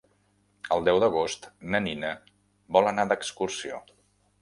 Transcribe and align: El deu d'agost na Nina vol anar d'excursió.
El 0.75 0.81
deu 0.87 1.01
d'agost 1.03 1.47
na 1.75 1.83
Nina 1.89 2.17
vol 2.79 2.93
anar 2.93 3.09
d'excursió. 3.15 3.83